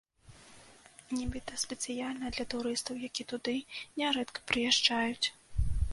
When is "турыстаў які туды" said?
2.53-3.55